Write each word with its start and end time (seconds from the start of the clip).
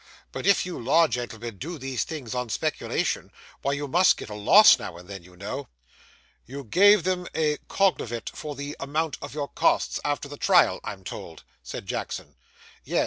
'But 0.31 0.47
if 0.47 0.65
you 0.65 0.79
law 0.83 1.07
gentlemen 1.07 1.59
do 1.59 1.77
these 1.77 2.03
things 2.03 2.33
on 2.33 2.49
speculation, 2.49 3.31
why 3.61 3.73
you 3.73 3.87
must 3.87 4.17
get 4.17 4.31
a 4.31 4.33
loss 4.33 4.79
now 4.79 4.97
and 4.97 5.07
then, 5.07 5.21
you 5.21 5.35
know.' 5.37 5.67
'You 6.47 6.63
gave 6.63 7.03
them 7.03 7.27
a 7.35 7.57
_cognovit 7.69 8.23
_for 8.31 8.57
the 8.57 8.75
amount 8.79 9.19
of 9.21 9.35
your 9.35 9.49
costs, 9.49 9.99
after 10.03 10.27
the 10.27 10.37
trial, 10.37 10.79
I'm 10.83 11.03
told!' 11.03 11.43
said 11.61 11.85
Jackson. 11.85 12.35
'Yes. 12.83 12.99